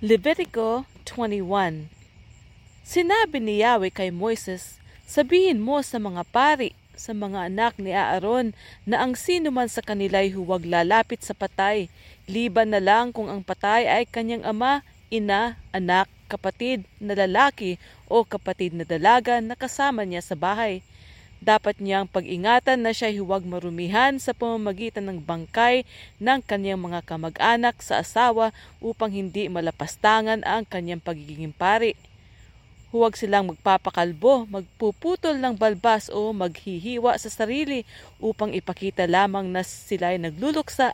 Levitico 0.00 0.88
21 1.04 1.84
Sinabi 2.80 3.36
ni 3.36 3.60
Yahweh 3.60 3.92
kay 3.92 4.08
Moises, 4.08 4.80
Sabihin 5.04 5.60
mo 5.60 5.84
sa 5.84 6.00
mga 6.00 6.24
pari, 6.24 6.72
sa 6.96 7.12
mga 7.12 7.52
anak 7.52 7.76
ni 7.76 7.92
Aaron, 7.92 8.56
na 8.88 9.04
ang 9.04 9.12
sino 9.12 9.52
man 9.52 9.68
sa 9.68 9.84
kanila'y 9.84 10.32
huwag 10.32 10.64
lalapit 10.64 11.20
sa 11.20 11.36
patay, 11.36 11.92
liban 12.24 12.72
na 12.72 12.80
lang 12.80 13.12
kung 13.12 13.28
ang 13.28 13.44
patay 13.44 13.84
ay 13.84 14.08
kanyang 14.08 14.40
ama, 14.40 14.80
ina, 15.12 15.60
anak, 15.68 16.08
kapatid 16.32 16.88
na 16.96 17.12
lalaki 17.12 17.76
o 18.08 18.24
kapatid 18.24 18.72
na 18.72 18.88
dalaga 18.88 19.36
na 19.44 19.52
kasama 19.52 20.08
niya 20.08 20.24
sa 20.24 20.32
bahay. 20.32 20.80
Dapat 21.40 21.80
niyang 21.80 22.04
pag-ingatan 22.04 22.84
na 22.84 22.92
siya 22.92 23.08
huwag 23.24 23.48
marumihan 23.48 24.20
sa 24.20 24.36
pamamagitan 24.36 25.08
ng 25.08 25.24
bangkay 25.24 25.88
ng 26.20 26.44
kanyang 26.44 26.76
mga 26.76 27.00
kamag-anak 27.08 27.80
sa 27.80 28.04
asawa 28.04 28.52
upang 28.76 29.08
hindi 29.08 29.48
malapastangan 29.48 30.44
ang 30.44 30.68
kanyang 30.68 31.00
pagiging 31.00 31.56
pari. 31.56 31.96
Huwag 32.92 33.16
silang 33.16 33.48
magpapakalbo, 33.48 34.52
magpuputol 34.52 35.40
ng 35.40 35.56
balbas 35.56 36.12
o 36.12 36.36
maghihiwa 36.36 37.16
sa 37.16 37.32
sarili 37.32 37.88
upang 38.20 38.52
ipakita 38.52 39.08
lamang 39.08 39.48
na 39.48 39.64
sila'y 39.64 40.20
nagluluksa. 40.20 40.92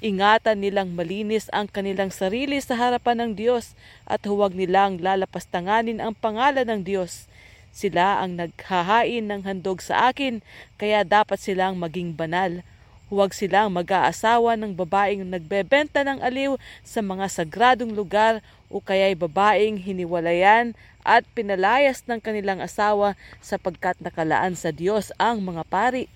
Ingatan 0.00 0.64
nilang 0.64 0.96
malinis 0.96 1.52
ang 1.52 1.68
kanilang 1.68 2.08
sarili 2.08 2.56
sa 2.64 2.72
harapan 2.72 3.20
ng 3.20 3.30
Diyos 3.36 3.76
at 4.08 4.24
huwag 4.24 4.56
nilang 4.56 4.96
lalapastanganin 5.02 6.00
ang 6.00 6.16
pangalan 6.16 6.64
ng 6.64 6.80
Diyos. 6.88 7.28
Sila 7.74 8.22
ang 8.22 8.38
naghahain 8.38 9.26
ng 9.26 9.42
handog 9.42 9.82
sa 9.82 10.14
akin, 10.14 10.38
kaya 10.78 11.02
dapat 11.02 11.42
silang 11.42 11.74
maging 11.74 12.14
banal. 12.14 12.62
Huwag 13.10 13.34
silang 13.34 13.74
mag-aasawa 13.74 14.54
ng 14.54 14.78
babaeng 14.78 15.26
nagbebenta 15.26 16.06
ng 16.06 16.22
aliw 16.22 16.54
sa 16.86 17.02
mga 17.02 17.26
sagradong 17.26 17.90
lugar 17.90 18.38
o 18.70 18.78
kaya'y 18.78 19.18
babaeng 19.18 19.74
hiniwalayan 19.74 20.72
at 21.02 21.26
pinalayas 21.34 22.00
ng 22.06 22.22
kanilang 22.22 22.62
asawa 22.62 23.18
sapagkat 23.42 23.98
nakalaan 23.98 24.54
sa 24.54 24.70
Diyos 24.70 25.10
ang 25.18 25.42
mga 25.42 25.66
pari. 25.66 26.06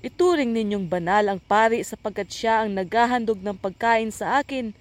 Ituring 0.00 0.54
ninyong 0.54 0.86
banal 0.86 1.26
ang 1.26 1.40
pari 1.42 1.82
sapagkat 1.82 2.30
siya 2.30 2.62
ang 2.62 2.70
naghahandog 2.72 3.42
ng 3.42 3.58
pagkain 3.58 4.14
sa 4.14 4.40
akin. 4.40 4.72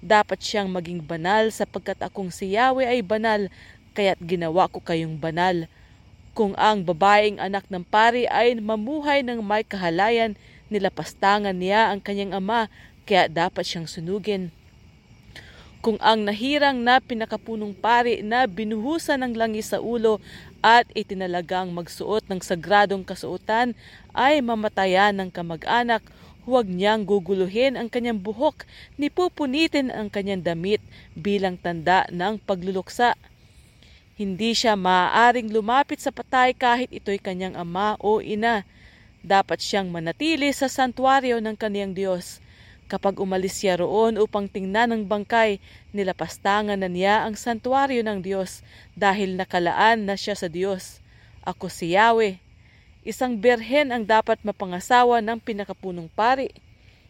Dapat 0.00 0.38
siyang 0.40 0.68
maging 0.68 1.00
banal 1.02 1.48
sapagkat 1.48 1.96
akong 2.00 2.28
si 2.28 2.54
Yahweh 2.54 2.84
ay 2.86 3.00
banal 3.00 3.48
kaya't 3.96 4.20
ginawa 4.20 4.68
ko 4.68 4.84
kayong 4.84 5.16
banal. 5.16 5.64
Kung 6.36 6.52
ang 6.60 6.84
babaeng 6.84 7.40
anak 7.40 7.64
ng 7.72 7.80
pari 7.80 8.28
ay 8.28 8.60
mamuhay 8.60 9.24
ng 9.24 9.40
may 9.40 9.64
kahalayan, 9.64 10.36
nilapastangan 10.68 11.56
niya 11.56 11.88
ang 11.88 12.04
kanyang 12.04 12.36
ama, 12.36 12.68
kaya 13.08 13.24
dapat 13.32 13.64
siyang 13.64 13.88
sunugin. 13.88 14.52
Kung 15.80 15.96
ang 16.02 16.26
nahirang 16.26 16.82
na 16.82 16.98
pinakapunong 16.98 17.72
pari 17.72 18.20
na 18.20 18.44
binuhusan 18.44 19.22
ng 19.22 19.32
langis 19.38 19.70
sa 19.70 19.78
ulo 19.78 20.18
at 20.58 20.84
itinalagang 20.98 21.70
magsuot 21.70 22.26
ng 22.26 22.42
sagradong 22.42 23.06
kasuotan 23.06 23.72
ay 24.10 24.42
mamatayan 24.42 25.14
ng 25.14 25.30
kamag-anak, 25.30 26.02
huwag 26.42 26.66
niyang 26.66 27.06
guguluhin 27.06 27.78
ang 27.78 27.86
kanyang 27.86 28.18
buhok, 28.18 28.66
ni 28.98 29.10
pupunitin 29.10 29.94
ang 29.94 30.10
kanyang 30.10 30.42
damit 30.42 30.82
bilang 31.14 31.54
tanda 31.54 32.02
ng 32.10 32.42
pagluluksa. 32.42 33.14
Hindi 34.16 34.56
siya 34.56 34.80
maaaring 34.80 35.52
lumapit 35.52 36.00
sa 36.00 36.08
patay 36.08 36.56
kahit 36.56 36.88
ito'y 36.88 37.20
kanyang 37.20 37.52
ama 37.52 38.00
o 38.00 38.24
ina. 38.24 38.64
Dapat 39.20 39.60
siyang 39.60 39.92
manatili 39.92 40.48
sa 40.56 40.72
santuaryo 40.72 41.36
ng 41.44 41.52
kaniyang 41.52 41.92
Diyos. 41.92 42.40
Kapag 42.88 43.20
umalis 43.20 43.60
siya 43.60 43.76
roon 43.76 44.16
upang 44.16 44.48
tingnan 44.48 44.96
ang 44.96 45.04
bangkay, 45.04 45.60
nilapastangan 45.92 46.80
na 46.80 46.88
niya 46.88 47.28
ang 47.28 47.36
santuaryo 47.36 48.00
ng 48.00 48.24
Diyos 48.24 48.64
dahil 48.96 49.36
nakalaan 49.36 50.08
na 50.08 50.16
siya 50.16 50.32
sa 50.32 50.48
Diyos. 50.48 51.04
Ako 51.44 51.68
si 51.68 51.92
Yahweh. 51.92 52.40
Isang 53.04 53.36
berhen 53.36 53.92
ang 53.92 54.08
dapat 54.08 54.40
mapangasawa 54.40 55.20
ng 55.20 55.44
pinakapunong 55.44 56.08
pari 56.08 56.56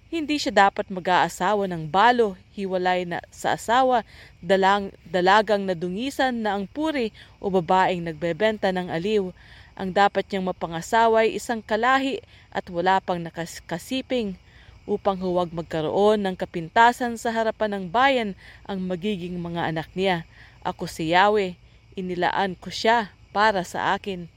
hindi 0.06 0.39
siya 0.39 0.71
dapat 0.71 0.87
mag-aasawa 0.87 1.67
ng 1.67 1.91
balo, 1.91 2.39
hiwalay 2.55 3.03
na 3.03 3.19
sa 3.34 3.59
asawa, 3.59 4.06
dalang, 4.39 4.94
dalagang 5.03 5.67
nadungisan 5.67 6.47
na 6.47 6.55
ang 6.55 6.71
puri 6.71 7.11
o 7.43 7.50
babaeng 7.50 8.06
nagbebenta 8.06 8.71
ng 8.71 8.87
aliw. 8.87 9.34
Ang 9.77 9.91
dapat 9.93 10.25
niyang 10.31 10.55
mapangasawa 10.55 11.27
ay 11.27 11.37
isang 11.37 11.61
kalahi 11.61 12.22
at 12.55 12.65
wala 12.71 13.03
pang 13.03 13.19
nakasiping 13.19 14.39
upang 14.87 15.19
huwag 15.19 15.50
magkaroon 15.50 16.22
ng 16.22 16.39
kapintasan 16.39 17.19
sa 17.19 17.34
harapan 17.34 17.77
ng 17.77 17.84
bayan 17.91 18.31
ang 18.65 18.78
magiging 18.87 19.37
mga 19.43 19.75
anak 19.75 19.91
niya. 19.99 20.22
Ako 20.62 20.87
si 20.87 21.11
Yahweh, 21.11 21.59
inilaan 21.99 22.55
ko 22.55 22.71
siya 22.71 23.11
para 23.34 23.66
sa 23.66 23.93
akin. 23.99 24.35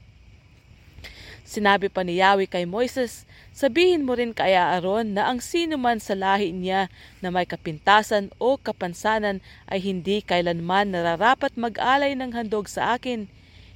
Sinabi 1.50 1.90
pa 1.90 2.06
ni 2.06 2.22
Yahweh 2.22 2.46
kay 2.46 2.62
Moises, 2.62 3.26
Sabihin 3.50 4.06
mo 4.06 4.14
rin 4.14 4.30
kay 4.30 4.54
Aaron 4.54 5.18
na 5.18 5.26
ang 5.26 5.42
sino 5.42 5.74
man 5.74 5.98
sa 5.98 6.14
lahi 6.14 6.54
niya 6.54 6.86
na 7.18 7.34
may 7.34 7.42
kapintasan 7.42 8.30
o 8.38 8.54
kapansanan 8.54 9.42
ay 9.66 9.82
hindi 9.82 10.22
kailanman 10.22 10.94
nararapat 10.94 11.58
mag-alay 11.58 12.14
ng 12.14 12.30
handog 12.30 12.70
sa 12.70 12.94
akin. 12.94 13.26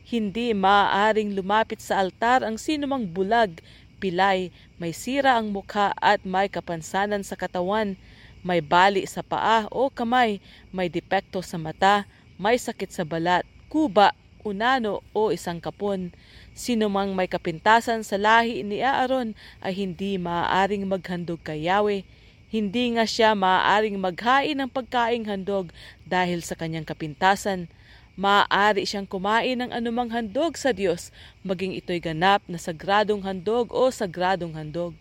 Hindi 0.07 0.55
maaaring 0.55 1.35
lumapit 1.35 1.83
sa 1.83 1.99
altar 1.99 2.47
ang 2.47 2.63
sinumang 2.63 3.11
bulag, 3.11 3.59
pilay, 3.99 4.55
may 4.79 4.95
sira 4.95 5.35
ang 5.35 5.51
mukha 5.51 5.99
at 5.99 6.23
may 6.23 6.47
kapansanan 6.47 7.27
sa 7.27 7.35
katawan, 7.35 7.99
may 8.47 8.63
bali 8.63 9.03
sa 9.11 9.27
paa 9.27 9.67
o 9.75 9.91
kamay, 9.91 10.39
may 10.71 10.87
depekto 10.87 11.43
sa 11.43 11.59
mata, 11.59 12.07
may 12.39 12.55
sakit 12.55 12.95
sa 12.95 13.03
balat, 13.03 13.43
kuba 13.67 14.15
unano 14.47 15.01
o 15.17 15.33
isang 15.35 15.59
kapon. 15.59 16.13
Sino 16.55 16.87
mang 16.87 17.19
may 17.19 17.27
kapintasan 17.27 18.07
sa 18.07 18.15
lahi 18.15 18.63
ni 18.63 18.79
Aaron 18.79 19.35
ay 19.59 19.75
hindi 19.75 20.15
maaaring 20.23 20.87
maghandog 20.87 21.43
kay 21.43 21.67
Yahweh. 21.67 22.07
Hindi 22.47 22.95
nga 22.95 23.03
siya 23.03 23.35
maaaring 23.35 23.99
maghain 23.99 24.55
ng 24.63 24.71
pagkaing 24.71 25.27
handog 25.27 25.75
dahil 26.07 26.47
sa 26.47 26.55
kanyang 26.55 26.87
kapintasan. 26.87 27.67
Maaari 28.15 28.87
siyang 28.87 29.11
kumain 29.11 29.59
ng 29.59 29.75
anumang 29.75 30.15
handog 30.15 30.55
sa 30.55 30.71
Diyos, 30.71 31.11
maging 31.43 31.75
ito'y 31.75 31.99
ganap 31.99 32.47
na 32.47 32.63
sagradong 32.63 33.27
handog 33.27 33.75
o 33.75 33.91
sagradong 33.91 34.55
handog. 34.55 34.95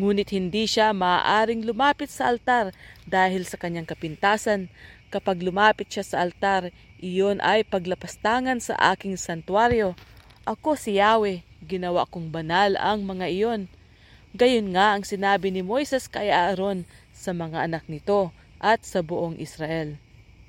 Ngunit 0.00 0.32
hindi 0.32 0.64
siya 0.64 0.96
maaaring 0.96 1.68
lumapit 1.68 2.08
sa 2.08 2.32
altar 2.32 2.72
dahil 3.04 3.44
sa 3.44 3.60
kanyang 3.60 3.84
kapintasan. 3.84 4.72
Kapag 5.12 5.44
lumapit 5.44 5.92
siya 5.92 6.00
sa 6.00 6.24
altar, 6.24 6.72
iyon 6.96 7.44
ay 7.44 7.68
paglapastangan 7.68 8.56
sa 8.64 8.72
aking 8.96 9.20
santuaryo. 9.20 9.92
Ako 10.42 10.74
si 10.74 10.98
Yahweh, 10.98 11.46
ginawa 11.62 12.02
kong 12.02 12.34
banal 12.34 12.74
ang 12.74 13.06
mga 13.06 13.30
iyon. 13.30 13.70
Gayon 14.34 14.74
nga 14.74 14.98
ang 14.98 15.06
sinabi 15.06 15.54
ni 15.54 15.62
Moises 15.62 16.10
kay 16.10 16.34
Aaron 16.34 16.82
sa 17.14 17.30
mga 17.30 17.70
anak 17.70 17.86
nito 17.86 18.34
at 18.58 18.82
sa 18.82 19.06
buong 19.06 19.38
Israel. 19.38 19.94